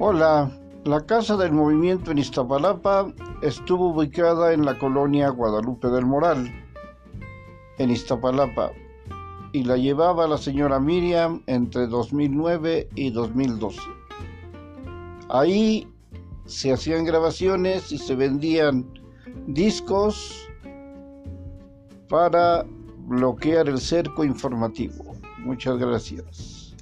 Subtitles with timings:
[0.00, 0.48] Hola,
[0.84, 3.12] la Casa del Movimiento en Iztapalapa
[3.42, 6.48] estuvo ubicada en la colonia Guadalupe del Moral,
[7.78, 8.70] en Iztapalapa,
[9.50, 13.80] y la llevaba la señora Miriam entre 2009 y 2012.
[15.30, 15.92] Ahí
[16.46, 18.86] se hacían grabaciones y se vendían
[19.48, 20.48] discos
[22.08, 22.64] para
[23.08, 25.16] bloquear el cerco informativo.
[25.38, 26.76] Muchas gracias.